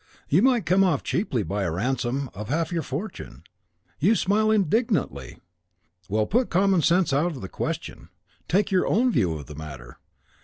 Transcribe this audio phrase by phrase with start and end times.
[0.29, 3.43] You might come off cheaply by a ransom of half your fortune.
[3.99, 5.37] You smile indignantly!
[6.09, 8.09] Well, put common sense out of the question;
[8.49, 9.99] take your own view of the matter.